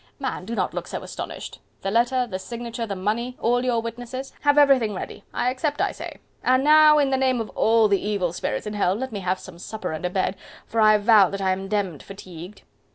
[0.17, 0.45] Man!
[0.45, 1.59] do not look so astonished....
[1.83, 3.37] The letter, the signature, the money...
[3.39, 4.33] all your witnesses...
[4.41, 5.23] have everything ready....
[5.31, 6.17] I accept, I say....
[6.43, 9.37] And now, in the name of all the evil spirits in hell, let me have
[9.39, 12.63] some supper and a bed, for I vow that I am demmed fatigued."